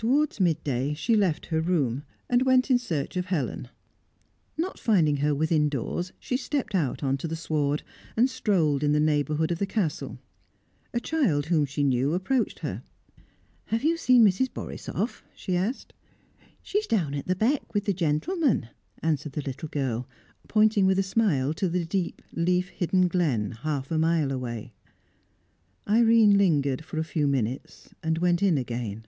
[0.00, 3.66] Towards midday she left her room, and went in search of Helen;
[4.56, 7.82] not finding her within doors, she stepped out on to the sward,
[8.16, 10.20] and strolled in the neighbourhood of the Castle.
[10.94, 12.84] A child whom she knew approached her.
[13.64, 14.48] "Have you seen Mrs.
[14.54, 15.92] Borisoff?" she asked.
[16.62, 18.68] "She's down at the beck, with the gentleman,"
[19.02, 20.06] answered the little girl,
[20.46, 24.74] pointing with a smile to the deep, leaf hidden glen half a mile away.
[25.88, 29.04] Irene lingered for a few minutes and went in again.